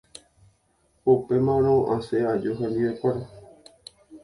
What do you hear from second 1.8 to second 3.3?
asẽ aju hendivekuéra.